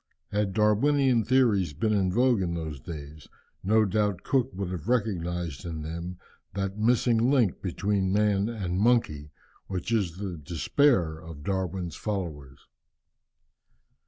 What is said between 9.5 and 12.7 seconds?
which is the despair of Darwin's followers.